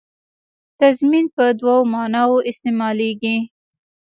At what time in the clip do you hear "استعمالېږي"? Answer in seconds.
2.49-3.37